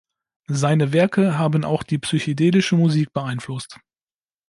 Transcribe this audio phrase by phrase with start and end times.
[0.49, 3.79] Seine Werke haben auch die psychedelische Musik beeinflusst.